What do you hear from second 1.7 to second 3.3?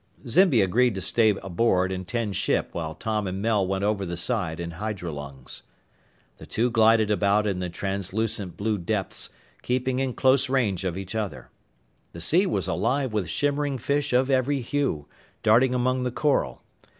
and tend ship while Tom